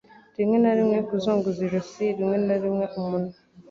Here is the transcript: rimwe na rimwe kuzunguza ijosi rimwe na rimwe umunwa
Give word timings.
rimwe 0.37 0.57
na 0.63 0.71
rimwe 0.77 0.97
kuzunguza 1.07 1.59
ijosi 1.67 2.05
rimwe 2.17 2.37
na 2.45 2.55
rimwe 2.63 2.85
umunwa 2.99 3.35